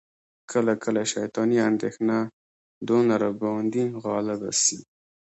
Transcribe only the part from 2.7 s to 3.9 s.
دونه را باندي